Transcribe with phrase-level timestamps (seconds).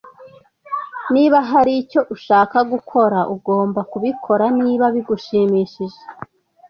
[1.13, 5.99] Niba hari icyo ushaka gukora, ugomba kubikora niba bigushimishije.